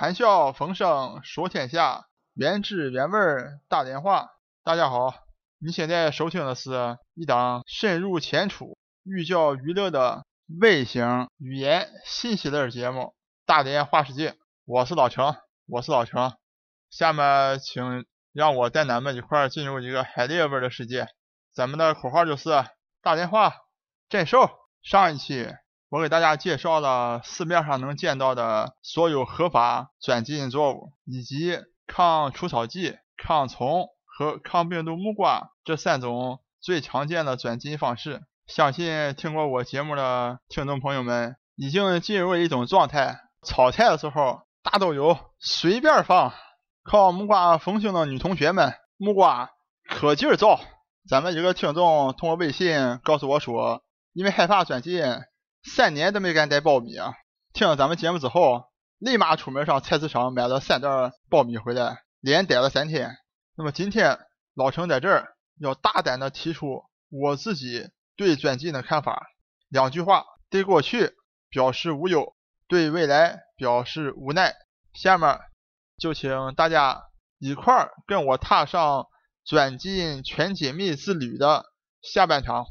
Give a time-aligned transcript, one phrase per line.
[0.00, 4.30] 谈笑风生说天下，原汁原味儿大连话。
[4.64, 5.12] 大家好，
[5.58, 10.24] 你现在收听的是一档深入浅出、寓教于乐的
[10.58, 13.00] 微型语言信息类节目
[13.44, 14.30] 《大连话世界》。
[14.64, 15.36] 我是老程，
[15.66, 16.32] 我是老程。
[16.88, 21.08] 下面请让我带咱们一块儿进入一个海蛎味的世界。
[21.52, 22.48] 咱们的口号就是
[23.02, 23.52] 大连话
[24.08, 24.48] 真瘦。
[24.82, 25.54] 上一期。
[25.90, 38.22] 我给大家介绍了市面上能见到的所有合法转基因作物，以及抗除草剂、抗虫和抗病毒木瓜这三种最常见的转基因方式。
[38.46, 46.32] 相信听过我节目的听众朋友们已经进入了一种状态：炒菜的时候大豆油随便放，
[46.84, 49.50] 靠木瓜丰胸的女同学们，木瓜
[49.88, 50.60] 可劲儿造。
[51.08, 55.02] 咱们一个听众通过微信告诉我说，因为害怕转基因。
[55.62, 57.14] 三年都没敢带苞米啊！
[57.52, 58.64] 听了咱们节目之后，
[58.98, 60.88] 立马出门上菜市场买了三袋
[61.28, 63.16] 苞米回来，连逮了三天。
[63.56, 64.18] 那么今天
[64.54, 69.26] 老陈在这儿要大胆的提出我自己对转基因的看法，
[69.68, 71.12] 两句话：对过去
[71.50, 72.34] 表示无忧，
[72.68, 74.54] 对未来表示无奈。
[74.94, 75.38] 下面
[75.98, 77.02] 就请大家
[77.38, 79.06] 一块儿跟我踏上
[79.44, 81.66] 转基因全解密之旅的
[82.00, 82.66] 下半场。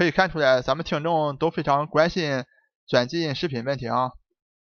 [0.00, 2.46] 可以看出来，咱们听众都非常关心
[2.88, 4.12] 转基因食品问题啊。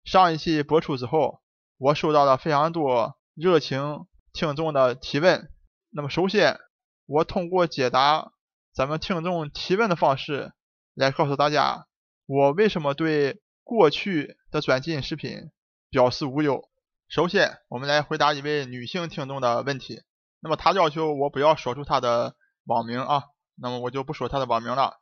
[0.02, 1.42] 上一期播出之后，
[1.76, 5.50] 我收到了非常多热情听众的提问。
[5.90, 6.58] 那么，首先
[7.04, 8.32] 我通过解答
[8.72, 10.54] 咱们听众提问的方式，
[10.94, 11.86] 来告诉大家
[12.24, 15.50] 我为什么对过去的转基因食品
[15.90, 16.66] 表示无忧。
[17.10, 20.00] 首先，我们来回答一位女性听众的问题。
[20.40, 23.24] 那么，她要求我不要说出她的网名啊，
[23.56, 24.96] 那么我就不说她的网名了。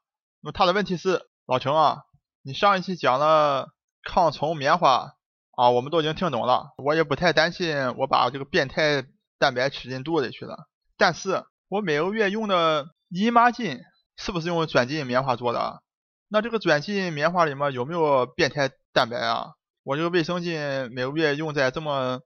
[0.44, 2.02] 那么他的问题是，老程啊，
[2.42, 3.68] 你上一期讲了
[4.02, 5.14] 抗虫棉花
[5.56, 9.06] 啊，我们都已经听懂了，我也不太担心我把这个变态
[9.38, 10.68] 蛋白吃进肚子里去了。
[10.98, 13.80] 但是我每个月用的姨妈巾
[14.18, 15.82] 是不是用转基因棉花做的？
[16.28, 19.52] 那这个转基因棉花里面有没有变态蛋白啊？
[19.82, 22.20] 我这个卫生巾每个月用在这么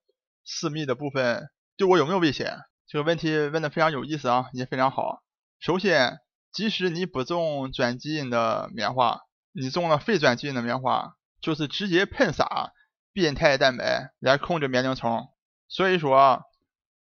[0.44, 2.59] 私密的部分，对我有没有危险？
[2.88, 5.22] 这个问题问的非常有意思啊，也非常好。
[5.60, 6.19] 首先。
[6.53, 9.20] 即使你不种转基因的棉花，
[9.53, 12.72] 你种了非转基因的棉花，就是直接喷洒
[13.12, 15.28] 变态蛋白来控制棉铃虫。
[15.69, 16.42] 所以说，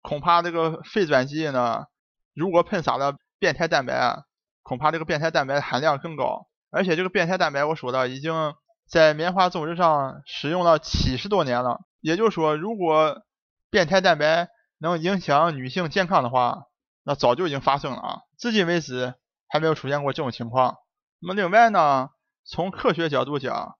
[0.01, 1.87] 恐怕这个非转基因的，
[2.33, 4.23] 如果喷洒了变态蛋白，
[4.63, 6.47] 恐怕这个变态蛋白含量更高。
[6.71, 8.55] 而且这个变态蛋白，我说的已经
[8.89, 11.81] 在棉花种植上使用了七十多年了。
[12.01, 13.21] 也就是说，如果
[13.69, 16.63] 变态蛋白能影响女性健康的话，
[17.03, 18.19] 那早就已经发生了啊！
[18.37, 19.13] 至今为止。
[19.47, 20.77] 还没有出现过这种情况。
[21.19, 22.09] 那么另外呢，
[22.43, 23.77] 从科学角度讲，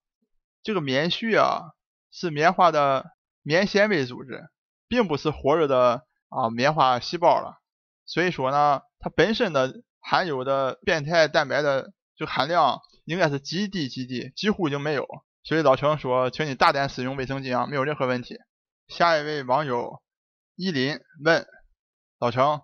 [0.63, 1.73] 这个棉絮啊
[2.11, 3.11] 是棉花的
[3.41, 4.49] 棉纤维组织，
[4.87, 7.61] 并不是活着的啊棉花细胞了。
[8.05, 15.07] 所以说呢，它本身的含有的变态蛋白的就含量应该是极低极低，几乎已经没有。
[15.43, 18.39] 所以老程说，请你大胆使用卫生巾啊，没有任何问题。
[18.87, 20.01] 下一位网友
[20.55, 21.45] 依林问
[22.17, 22.61] 老程，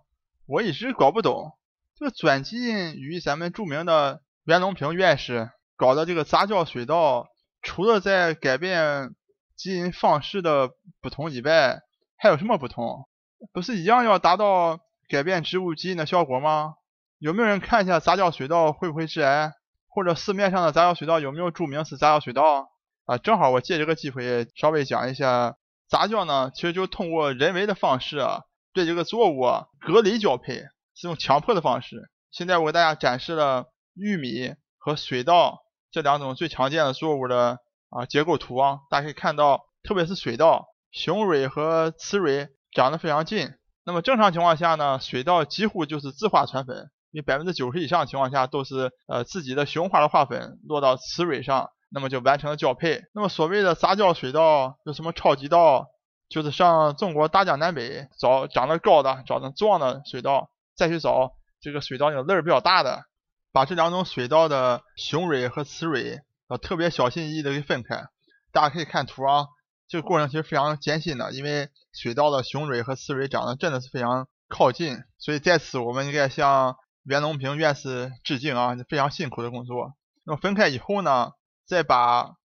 [0.47, 1.57] 我一直搞不懂。
[2.01, 7.27] 这个转基因与咱们著名的袁隆平院士搞的这个杂交水稻，
[7.61, 9.13] 除了在改变
[9.55, 11.79] 基因方式的不同以外，
[12.17, 13.07] 还有什么不同？
[13.53, 14.79] 不是一样要达到
[15.09, 16.73] 改变植物基因的效果吗？
[17.19, 19.53] 有没有人看一下杂交水稻会不会致癌？
[19.87, 22.71] 或者市面上的杂交水稻有没有注明是杂交水稻？
[23.05, 25.55] 啊，正好我借这个机会稍微讲一下，
[25.87, 28.41] 杂交呢，其实就通过人为的方式啊，
[28.73, 29.43] 对这个作物
[29.79, 30.63] 隔离交配。
[31.01, 32.11] 是用强迫的方式。
[32.29, 37.57] 现在我给大家展示了玉米和水稻这两种最常见的作物的
[37.89, 43.49] 啊结构图啊，大家可以看到，特别是水稻，雄蕊和雌蕊长得非常近。
[43.83, 53.01] 那么正常情况下呢，水稻几乎就是自花传粉，因为百分之九十以上情况下都是呃自己的雄花的花粉落到雌蕊上，那么就完成了交配。
[53.15, 55.87] 那么所谓的杂交水稻，有什么超级稻，
[56.29, 60.50] 就是上中国大江南北找长得高的、长得壮的水稻。
[60.75, 63.05] 再去找这个水稻那个粒儿比较大的，
[63.51, 68.05] 把这两种水稻的雄蕊和雌蕊要特别小心翼翼的给分开。
[68.51, 69.47] 大家可以看图啊，
[69.87, 79.93] 这个过程其实非常艰辛的，因为水稻的雄蕊和雌蕊长得真的是非常靠近，所以在此我们应该向袁隆平院士致敬啊，非常辛苦的工作。
[80.23, 81.33] 那么分开以后呢，
[81.65, 82.37] 再把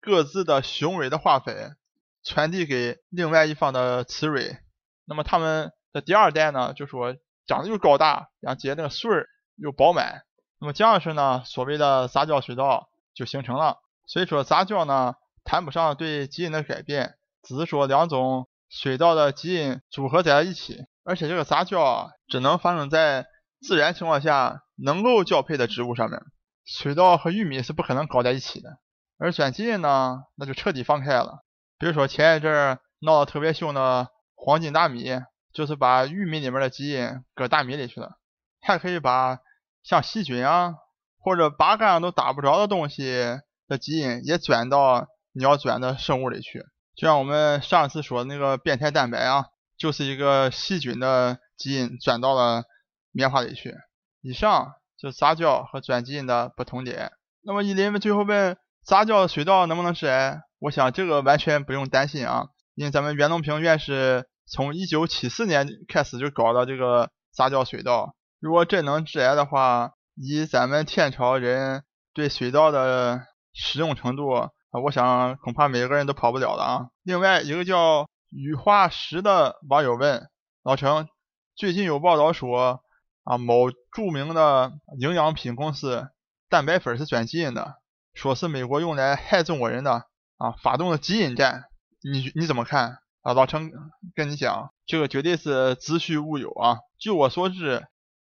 [0.00, 1.76] 各自的雄蕊的花粉
[2.24, 4.58] 传递给另外一方的雌蕊，
[5.04, 7.16] 那么他们的第二代呢，就说。
[7.46, 10.22] 长得又高大，然后结那个穗儿又饱满，
[10.60, 13.78] 那么这样式呢，所谓的杂交水稻就形成了。
[14.06, 23.26] 所以说杂交呢，谈不上对基因的改变，只是说两种水稻的基因组合在了一起，而且这个杂交啊，只能发生在
[23.60, 26.20] 自然情况下能够交配的植物上面。
[26.64, 28.78] 水稻和玉米是不可能搞在一起的，
[29.18, 31.44] 而转基因呢，那就彻底放开了。
[31.78, 35.20] 比如说前一阵闹得特别凶的黄金大米，
[35.52, 38.18] 就是把玉米里面的基因搁大米里去了，
[38.60, 39.38] 还可以把
[39.82, 40.74] 像细菌啊
[41.18, 43.38] 或者八竿都打不着的东西
[43.68, 46.64] 的基因也转到你要转的生物里去。
[46.94, 49.46] 就像我们上次说的那个变态蛋白啊，
[49.76, 52.64] 就是一个细菌的基因转到了
[53.10, 53.74] 棉花里去。
[54.20, 54.74] 以上。
[55.02, 57.10] 就是杂交和转基因的不同点。
[57.42, 60.42] 那么伊林最后问杂交水稻能不能致癌？
[60.60, 62.46] 我想这个完全不用担心啊，
[62.76, 68.14] 因为咱们袁隆平院士从一九七四年开始就搞了这个杂交水稻。
[68.40, 74.50] 如果真能致癌的话，以咱们天朝人对水稻的使用程度啊，
[74.84, 76.86] 我想恐怕每个人都跑不了了啊。
[77.02, 80.28] 另外一个叫羽化石的网友问
[80.62, 81.08] 老陈，
[81.56, 82.82] 最近有报道说。
[83.24, 86.08] 啊，某著名的营养品公司
[86.48, 87.76] 蛋白粉是转基因的，
[88.14, 89.92] 说是美国用来害中国人的
[90.38, 91.66] 啊，发动了基因战，
[92.02, 93.34] 你你怎么看啊？
[93.34, 93.72] 老陈
[94.14, 96.78] 跟你讲，这个绝对是子虚乌有啊！
[96.98, 97.86] 据我所知，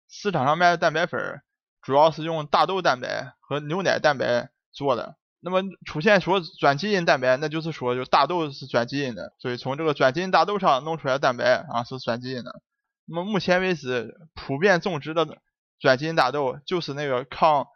[0.10, 1.42] 市场上卖的蛋白粉
[1.82, 12.62] 主要是用大豆蛋白和牛奶蛋白做的，那么出现说转基因蛋白，那就是说就大豆是转基因的，所以从这个转基因大豆上弄出来蛋白啊是转基因的。
[13.06, 15.28] 那么目前为止，普遍种植的
[15.80, 17.68] 转基因大豆就是那个抗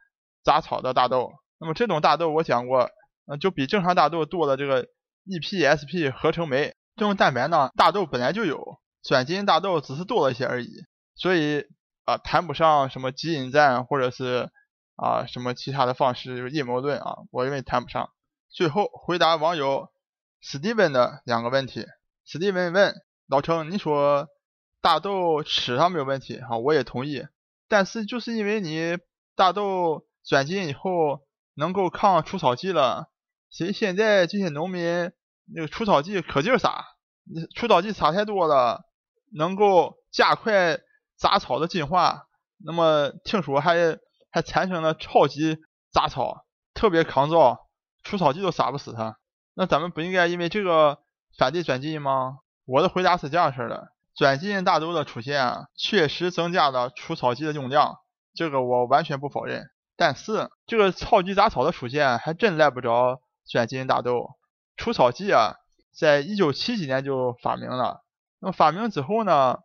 [0.43, 1.33] 杂草的大豆。
[1.59, 2.89] 那么这种大豆我讲过，
[3.25, 4.87] 呃，就比正常大豆多了这个
[5.25, 6.75] EPSP 合成酶。
[6.97, 10.69] 这种蛋白呢，大豆本来就有，转基因大豆只是多了一些而已。
[11.15, 11.63] 所以
[12.03, 14.49] 啊，谈不上什么基因战或者是
[14.97, 18.09] 啊什么其他的方式就是阴谋论啊，我认为谈不上。
[18.49, 19.89] 最后回答网友
[20.41, 21.85] 史蒂文的两个问题。
[22.25, 22.93] 史蒂文问
[23.27, 24.27] 老程，你说？
[24.79, 27.25] 大豆吃上没有问题哈，我也同意。
[27.67, 28.97] 但是就是因为你
[29.35, 33.09] 大豆转基因以后能够抗除草剂了，
[33.49, 35.11] 所以现在这些农民
[35.53, 36.85] 那个除草剂可劲儿撒，
[37.55, 38.81] 除草剂撒太多了，
[39.33, 40.77] 能够加快
[41.17, 42.23] 杂草的进化。
[42.63, 43.97] 那么听说还
[44.31, 45.57] 还产生了超级
[45.91, 47.59] 杂草，特别抗造，
[48.03, 49.17] 除草剂都杀不死它。
[49.53, 50.99] 那咱们不应该因为这个
[51.37, 52.39] 反对转基因吗？
[52.65, 53.93] 我的回答是这样式的。
[54.15, 57.95] 转基因大豆的出现确实增加了除草剂的用量，
[58.33, 59.69] 这个我完全不否认。
[59.95, 64.31] 但是这个超级杂草的出现还真赖不着转基因大豆。
[64.77, 65.55] 除草剂啊，
[65.93, 68.03] 在一九七几年就发明了，
[68.39, 69.59] 那么发明之后呢，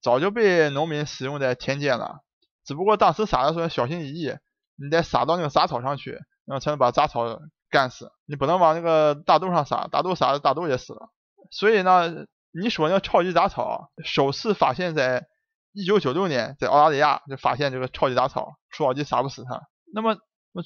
[0.00, 2.20] 早就被农民使用在田间了。
[2.64, 4.32] 只不过当时撒的时候小心翼翼，
[4.76, 6.12] 你得撒到那个杂草上去，
[6.44, 8.12] 然后才能把杂草干死。
[8.26, 11.10] 你不能往那个大豆上撒，大豆撒的大豆也死了。
[11.50, 12.26] 所以呢。
[12.50, 15.26] 你说那个超级杂草首次发现在
[15.72, 19.60] 一九九六年，在澳大利亚就发现这个超级杂草，除草剂杀不死它。
[19.92, 20.16] 那么，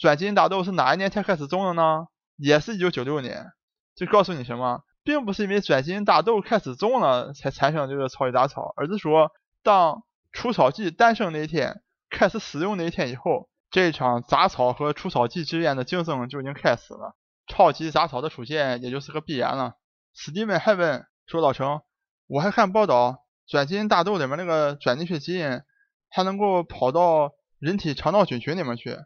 [0.01, 2.07] 转基因大豆是哪一年才开始种的呢？
[2.37, 3.51] 也是一九九六年。
[3.95, 10.03] 就告诉你什么，并不是因为转基因大豆开始种了才产生这个超级杂草，而是说当
[10.33, 17.17] 除草剂诞生那一天，开始使用那一天以后，这场杂草和除草剂之间的竞争就已经开始了。
[17.47, 19.75] 超级杂草的出现也就是个必然了。
[20.15, 21.07] 史蒂文还问。
[21.25, 21.81] 说老程，
[22.27, 25.63] 我还看报道，转基因大豆里面那个转进去基因
[26.11, 28.99] 还能够跑到人体肠道菌群里面去，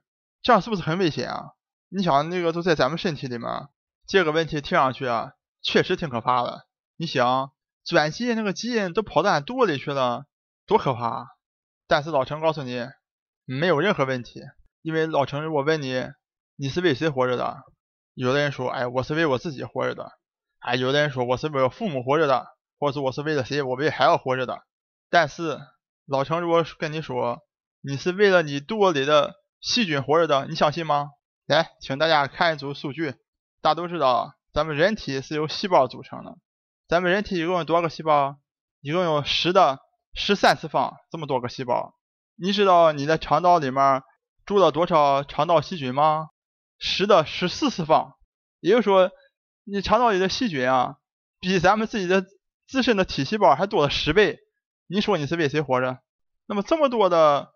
[0.43, 1.51] 这样是不是很危险啊？
[1.91, 3.69] 你想那个都在咱们身体里面，
[4.07, 5.33] 这个问题听上去啊，
[5.63, 6.67] 确实挺可怕的。
[6.97, 7.51] 你想
[7.85, 10.27] 转基因那个基因都跑到俺肚子里去了，
[10.65, 11.27] 多可怕！
[11.89, 12.87] 但是老陈告诉你，
[13.45, 14.43] 没有任何问题，
[14.83, 16.05] 因为老陈如果问你，
[16.55, 17.57] 你是为谁活着的？
[18.15, 20.13] 有的人说，哎，我是为我自己活着的。
[20.61, 22.47] 哎，有的人说我是为了父母活着的，
[22.79, 24.63] 或者说我是为了谁，我为孩子活着的。
[25.11, 25.59] 但是
[26.07, 27.41] 老程如果跟你说
[27.81, 31.11] 你是为了你肚子里的细菌活着的，你相信吗？
[31.47, 33.17] 来，请大家看一组数据。
[33.67, 36.39] 大家都知道，咱们人体是由细胞组成的。
[36.87, 38.37] 咱们人体一共有多少个细胞？
[38.81, 39.81] 一共有十的
[40.15, 41.97] 十三次方这么多个细胞。
[42.37, 44.05] 你知道你的肠道里面
[44.45, 46.29] 住了多少肠道细菌吗？
[46.79, 48.15] 十的十四次方，
[48.61, 49.11] 也就是说。
[49.65, 50.99] 你肠道里的细菌啊，
[51.41, 52.25] 比咱们自己的
[52.69, 54.39] 自身的体细胞还多了十倍。
[54.87, 55.99] 你说你是为谁活着？
[56.47, 57.51] 那么这么多的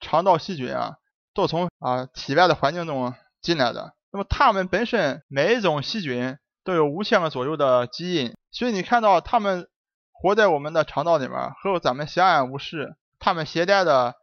[0.00, 0.96] 肠道细菌啊，
[1.32, 3.94] 都从啊体外的环境中进来的。
[4.14, 9.68] 那么它们本身每一种细菌都有五千个左右的基因，所以你看到它们
[10.12, 12.94] 活在我们的肠道里面，和咱们相安无事。
[13.18, 14.14] 它们携带的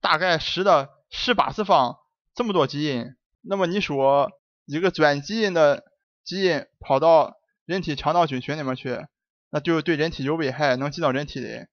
[0.00, 1.96] 大概十的十八次方
[2.34, 3.14] 这么多基因。
[3.40, 4.32] 那么你说
[4.64, 5.84] 一个转基因的？
[6.24, 7.36] 基因跑到
[7.66, 9.06] 人体肠道菌群里面去，
[9.50, 11.66] 那就对人体有危害，能进到人体里，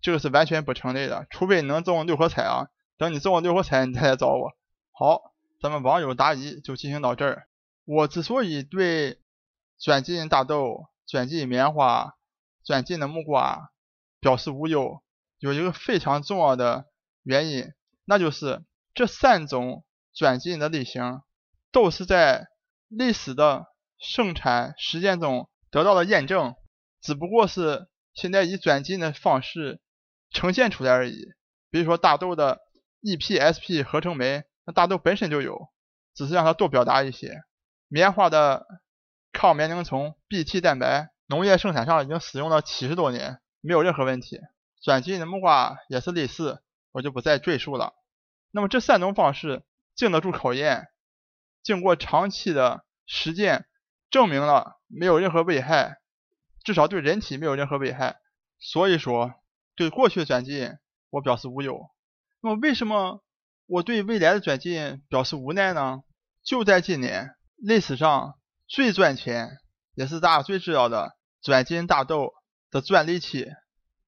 [0.00, 1.26] 这个是完全不成立的。
[1.28, 4.52] 除非你能中六合彩啊，等你中了六合彩，你再来找我。
[4.92, 5.20] 好，
[5.60, 7.46] 咱们网友答疑就进行到这儿。
[7.84, 9.20] 我之所以对
[9.78, 12.14] 转基因大豆、转基因棉花、
[12.64, 13.70] 转基因的木瓜
[14.20, 15.02] 表示无忧，
[15.38, 16.86] 有一个非常重要的
[17.22, 17.72] 原因，
[18.04, 18.64] 那就是
[18.94, 21.20] 这三种转基因的类型
[21.70, 22.48] 都是在
[22.88, 23.66] 历史的
[23.98, 26.54] 生产实践中得到了验证，
[27.02, 29.80] 只不过是现在以转基因的方式
[30.30, 31.32] 呈现出来而已。
[31.70, 32.60] 比如说大豆的
[33.02, 35.68] EPSP 合成酶，大豆本身就有，
[36.14, 37.42] 只是让它多表达一些。
[37.88, 38.66] 棉花的
[39.32, 44.40] 抗棉凝虫 Bt 蛋白，农业生产上已经使用了七十多年，没有任何问题。
[44.82, 46.62] 转基因的木瓜也是类似，
[46.92, 47.94] 我就不再赘述了。
[48.50, 49.62] 那么这三种方式
[49.94, 50.88] 经得住考验，
[51.62, 53.66] 经过长期的实践，
[54.10, 55.98] 证明了没有任何危害，
[56.64, 58.20] 至少对人体没有任何危害。
[58.58, 59.34] 所以说，
[59.74, 60.72] 对过去的转基因
[61.10, 61.90] 我表示无忧。
[62.40, 63.22] 那么为什么
[63.70, 66.02] 我对未来的转基因表示无奈呢？
[66.42, 68.34] 就在今年，历史上
[68.66, 69.58] 最赚钱，
[69.94, 72.32] 也是大家最知道的转基因大豆
[72.72, 73.46] 的专利期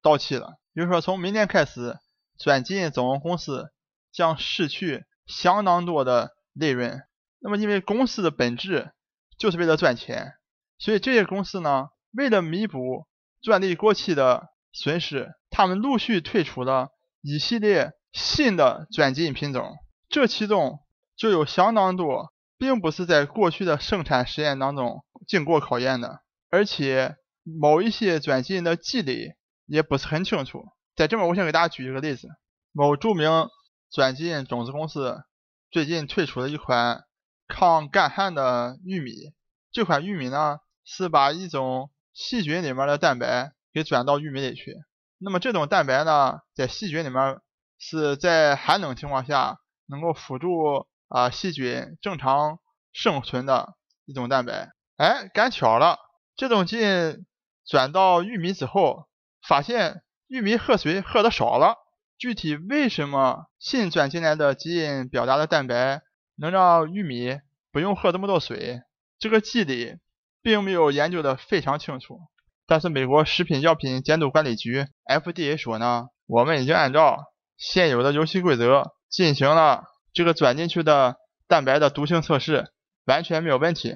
[0.01, 0.59] 到期了。
[0.73, 1.97] 比如说，从明年开始，
[2.37, 3.71] 转基因总公公司
[4.11, 7.01] 将失去相当多的利润。
[7.39, 8.91] 那么，因为公司的本质
[9.37, 10.33] 就是为了赚钱，
[10.77, 13.07] 所以这些公司呢，为了弥补
[13.41, 16.89] 专利过期的损失，他们陆续退出了
[17.23, 19.77] 一系列新的转基因品种。
[20.07, 20.79] 这其中
[21.15, 26.19] 就有相当多，并不是在过去的生产实验当中经过考验的，
[26.51, 29.33] 而且某一些转基因的机理。
[29.65, 32.27] 也不是很清楚，在这边我想给大家举一个例子，
[32.73, 33.47] 某著名
[33.89, 35.23] 转基因种子公司
[35.71, 37.05] 最近推出了一款
[37.47, 39.31] 抗干旱的玉米，
[39.71, 44.75] 这款玉米呢是把一种细菌里面的蛋白给转到玉米里去，
[45.23, 47.39] 那么这种蛋白呢在细菌里面
[47.79, 52.59] 是在寒冷情况下能够辅助啊细菌正常
[52.91, 53.75] 生存的
[54.05, 55.97] 一种蛋白，哎，赶巧了，
[56.35, 57.25] 这种基因
[57.65, 59.07] 转到玉米之后。
[59.45, 61.75] 发现玉米喝水喝的少了，
[62.17, 66.01] 具体为什么新转进来的基因表达的蛋白
[66.37, 68.83] 能让玉米不用喝这么多水？
[69.19, 69.97] 这个机理
[70.41, 72.21] 并没有研究的非常清楚。
[72.67, 77.17] 但是美国食品药品监督管理局 FDA 说呢，我们已经按照
[77.57, 81.17] 现有的游戏规则进行了这个转进去的
[81.47, 82.71] 蛋白的毒性测试，
[83.05, 83.93] 完全没有问题。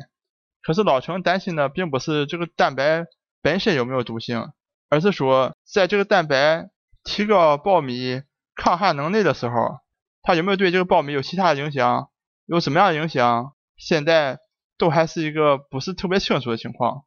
[0.62, 3.06] 可是老陈担心的并不是这个蛋白
[3.42, 4.52] 本身有没有毒性。
[4.90, 6.70] 而是说，在这个蛋白
[7.04, 8.22] 提高苞米
[8.56, 9.80] 抗旱能力的时候，
[10.22, 12.10] 它有没有对这个苞米有其他的影响？
[12.46, 13.54] 有什么样的影响？
[13.76, 14.40] 现在
[14.78, 17.04] 都还是一个不是特别清楚的情况。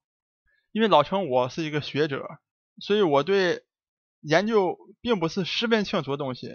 [0.73, 2.27] 因为老陈我是一个学者，
[2.81, 3.65] 所以我对
[4.21, 6.49] 研究并不是十分清楚的东西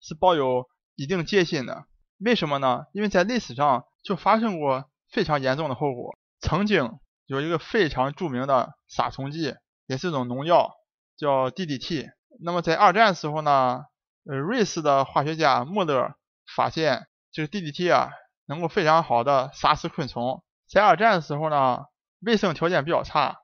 [0.00, 1.84] 是抱有一定戒心的。
[2.18, 2.86] 为什么呢？
[2.92, 6.18] 因为在历史上就发生过非常严重的后果。
[6.40, 9.56] 曾经有一个非常著名的杀虫剂。
[9.86, 10.72] 也是一种农药，
[11.16, 12.12] 叫 DDT。
[12.44, 13.86] 那么在二战时候呢，
[14.24, 16.14] 呃，瑞士的化学家穆勒
[16.54, 18.10] 发现这个 DDT 啊，
[18.46, 20.44] 能够非常好的杀死昆虫。
[20.68, 21.86] 在二战的时候呢，
[22.20, 23.39] 卫生条件比较差，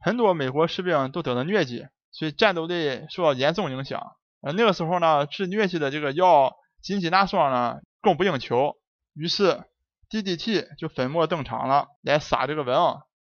[0.00, 4.16] 很多美国士兵都得了疟疾，所以战斗力受到严重影响。
[4.40, 8.76] 呃，那个时候呢，治疟疾的这个药金鸡纳霜呢供不应求，
[9.14, 9.62] 于是
[10.08, 12.76] DDT 就粉墨登场了，来杀这个蚊。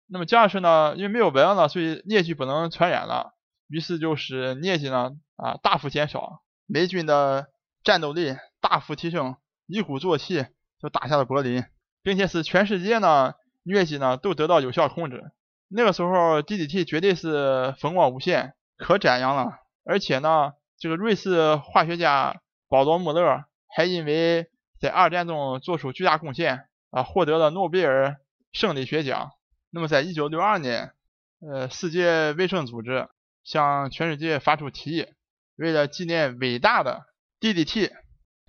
[0.06, 3.34] 那么加上呢，因为没有蚊了，所以疟疾不能传染了，
[3.68, 7.48] 于是就使疟疾呢啊大幅减少，美军的
[7.82, 10.46] 战斗力大幅提升，一鼓作气
[10.80, 11.64] 就打下了柏林，
[12.02, 15.32] 并且使全世界呢疟疾呢都得到有效控制。
[15.68, 19.58] 那个时候 DDT 绝对是风光无限，可瞻仰了。
[19.84, 23.44] 而且呢，这个瑞士化学家保罗穆勒
[23.74, 24.48] 还因为
[24.80, 28.16] 在二战中做出巨大贡献啊，获得了诺贝尔
[28.52, 29.32] 生理学奖。
[29.70, 30.92] 那么，在一九六二年，
[31.40, 33.08] 呃，世界卫生组织
[33.44, 35.06] 向全世界发出提议，
[35.56, 37.02] 为了纪念伟大的
[37.40, 37.92] DDT，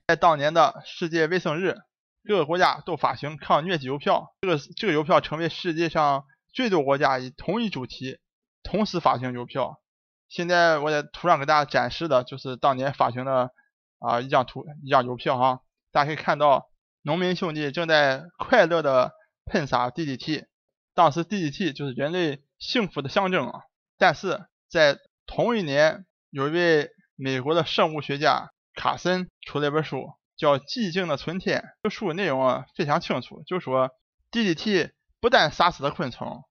[0.08, 1.76] 在当年的世界卫生日，
[2.24, 4.34] 各个国家都发行抗疟疾邮票。
[4.42, 8.20] 这个这个邮票成为世界上最多国家以同一主题
[8.64, 9.82] 同时发行邮票。
[10.28, 13.52] 现在我在图上给大家展示的就是当年发行的
[14.00, 16.70] 啊一张图一张邮票哈，大家可以看到，
[17.02, 19.12] 农民兄弟正在快乐的
[19.46, 20.46] 喷洒 DDT。
[20.94, 23.62] 当时 DDT 就是人类幸福的象征啊！
[23.98, 31.62] 但是在同一年，有一位美国的生物学家卡森出了一本书，叫《寂静的春天》。
[31.82, 33.92] 这书内容啊非常清楚，就说
[34.32, 36.44] DDT 不但杀死了昆虫，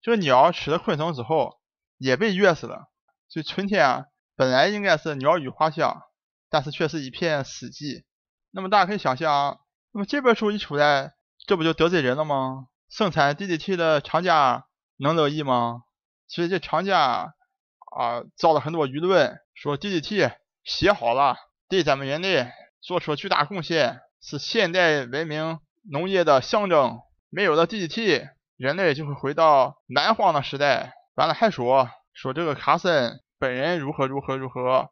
[0.00, 1.58] 这个鸟吃了昆虫之后
[1.98, 2.90] 也被虐死了。
[3.28, 4.04] 所以春天啊，
[4.36, 6.02] 本来应该是鸟语花香，
[6.48, 8.04] 但是却是一片死寂。
[8.50, 9.60] 那么大家可以想象，
[9.92, 11.12] 那么这本书一出来，
[11.46, 12.68] 这不就得罪人了吗？
[12.88, 14.64] 生产 DDT 的厂家
[14.96, 15.82] 能乐意吗？
[16.28, 17.34] 所以这厂家
[17.96, 20.32] 啊，造了很多舆论，说 DDT
[20.64, 21.36] 写好了，
[21.68, 25.58] 对咱们人类做出了巨大贡献，是现代文明
[25.90, 27.00] 农业的象征。
[27.36, 30.94] 没有了 DDT，人类就会回到蛮荒的时代。
[31.16, 34.88] 完了还说说这个卡森本人如何如何如何，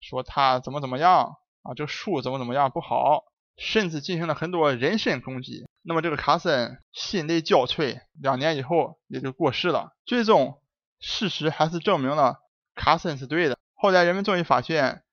[0.00, 3.22] 说他怎么怎么样啊，这树怎么怎么样不好，
[3.56, 5.68] 甚至进行了很多人身攻击。
[5.82, 9.92] 那么这个卡森心力交瘁，两年以后也就过世了。
[10.04, 10.60] 最终
[10.98, 12.40] 事实还是证明了
[12.74, 13.56] 卡森是对的。
[13.74, 15.04] 后来人们终于发现，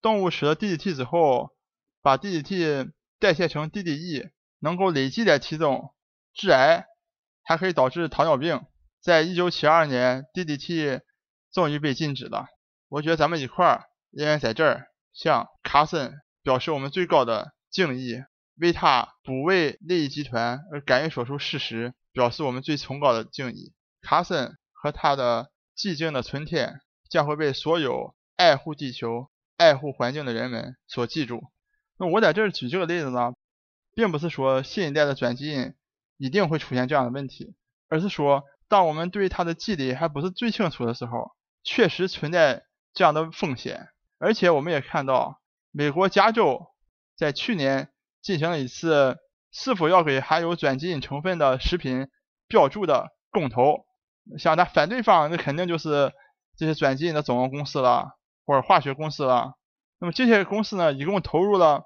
[0.00, 1.50] 动物吃了 DDT 之后，
[2.00, 4.30] 把 DDT 代谢成 DDE，
[4.60, 5.92] 能够累积在体中，
[6.34, 6.86] 致癌，
[7.42, 8.64] 还可以导致糖尿病。
[9.00, 11.00] 在一九七二年，DDT
[11.52, 12.46] 终于被禁止了。
[12.88, 18.22] 我觉得咱们一块儿应该在这儿向卡森表示我们最高的敬意。
[18.60, 23.72] 为他不为利益集团而敢于说出事实，表示我们最崇高的敬意。
[24.02, 31.42] 卡森和他的寂静的春天将会被所有爱护地球、爱护环境的人们所记住。
[31.96, 33.32] 那我在这儿举这个例子呢，
[33.94, 35.72] 并不是说新一代的转基因
[36.20, 37.56] 一定会出现这样的问题，
[37.88, 41.32] 而是说，当我们对它的机理还不是最清楚的时候，
[41.64, 42.62] 确实存在
[42.94, 43.88] 这样的风险。
[44.18, 45.40] 而且我们也看到，
[45.72, 46.68] 美国加州
[47.16, 47.90] 在去年。
[48.22, 49.16] 进行了一次
[49.50, 52.06] 是否要给含有转基因成分的食品
[52.48, 53.86] 标注的公投，
[54.38, 56.12] 像他反对方，那肯定就是
[56.58, 59.54] 这些转基因的总公司了，或者化学公司了。
[59.98, 61.84] 那么这些公司呢，一共投入了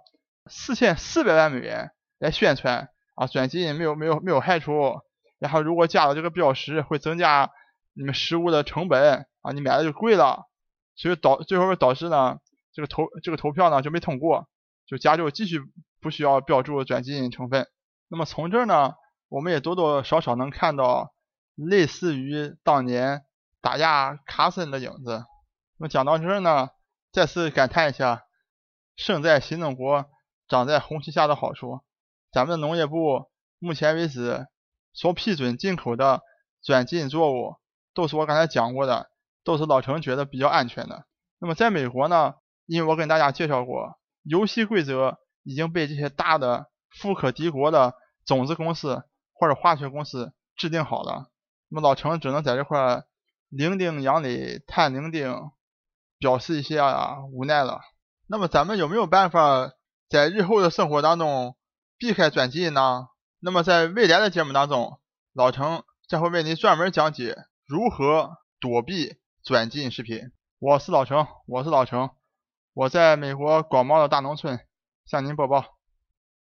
[0.50, 5.00] 四千四百万美元来宣传啊，转基因没有没有没有害处，
[5.38, 7.50] 然后如果加了这个标识，会增加
[7.94, 10.48] 你们食物的成本啊，你买的就贵了，
[10.96, 12.38] 所以导最后导致呢，
[12.72, 14.48] 这个投这个投票呢就没通过，
[14.86, 15.60] 就加州继续。
[16.04, 17.66] 不需要标注转基因成分。
[18.08, 18.92] 那么从这儿呢，
[19.30, 21.14] 我们也多多少少能看到
[21.54, 23.24] 类似于当年
[23.62, 25.24] 打压卡森的影子。
[25.78, 26.68] 那么讲到这儿呢，
[27.10, 28.24] 再次感叹一下，
[28.96, 30.04] 生在新中国，
[30.46, 31.80] 长在红旗下的好处。
[32.34, 34.46] 咱们的农业部目前为止
[34.92, 36.20] 所批准进口的
[36.62, 37.56] 转基因作物，
[37.94, 39.08] 都是我刚才讲过的，
[39.44, 41.06] 都是老程觉得比较安全的。
[41.38, 42.34] 那么在美国呢，
[42.66, 45.18] 因为我跟大家介绍过游戏规则。
[45.46, 47.92] 已经被这些大的富可敌国的
[48.24, 49.02] 种子公司
[49.34, 51.28] 或者化学公司制定好了，
[51.68, 53.04] 那么老程只能在这块
[53.50, 55.50] 伶仃杨磊叹伶仃，
[56.18, 57.82] 表示一些啊无奈了。
[58.26, 59.70] 那么咱们有没有办法
[60.08, 61.54] 在日后的生活当中
[62.04, 63.08] 避开转基因呢？
[63.40, 65.00] 那么在未来的节目当中，
[65.32, 70.30] 老程将会为您专门讲解如何躲避转基因食品。
[70.58, 72.10] 我是老程，我是老程，
[72.74, 74.60] 我在美国广袤的大农村。
[75.06, 75.64] 向您播报，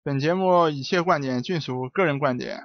[0.04, 2.60] 本节目一切观点均属个人观点，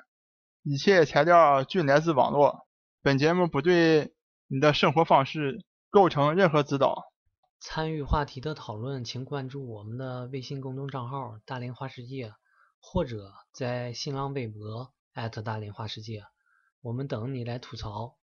[0.63, 2.67] 一切材料均来自网络。
[3.01, 4.13] 本节目不对
[4.49, 7.05] 你的生活方式构成任何指导。
[7.59, 12.35] 参与话题的讨论，请关注我们的微信公众账号“大连花世界”，
[12.85, 16.27] 或者在新浪微博艾特大连花世界，
[16.81, 18.19] 我们等你来吐槽。